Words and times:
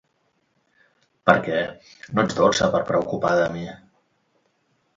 Per 1.31 1.35
què, 1.49 1.59
no 2.13 2.25
ets 2.29 2.39
dolça 2.41 2.71
per 2.77 2.81
preocupar 2.89 3.37
de 3.43 3.47
mi! 3.59 3.65